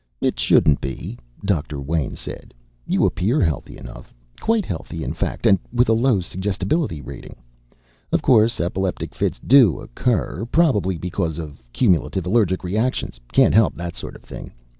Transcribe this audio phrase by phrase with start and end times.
[0.19, 2.55] "It shouldn't be," Doctor Wayn said.
[2.87, 4.11] "You appear healthy enough.
[4.39, 7.35] Quite healthy, in fact, and with a low suggestibility rating.
[8.11, 13.19] Of course, epileptic fits do occur, probably because of cumulative allergic reactions.
[13.31, 14.51] Can't help that sort of thing.